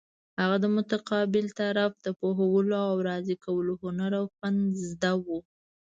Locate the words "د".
0.63-0.65, 2.05-2.07